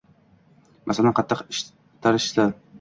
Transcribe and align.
masalan, 0.91 1.15
qattiq 1.21 1.45
itarishsa 1.59 2.51